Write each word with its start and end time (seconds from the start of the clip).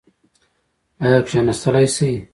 ایا 1.03 1.19
کیناستلی 1.27 1.87
شئ؟ 1.95 2.11